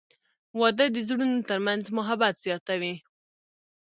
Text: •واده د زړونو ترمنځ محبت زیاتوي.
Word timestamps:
•واده 0.59 0.85
د 0.91 0.97
زړونو 1.07 1.37
ترمنځ 1.49 1.83
محبت 1.97 2.35
زیاتوي. 2.45 2.95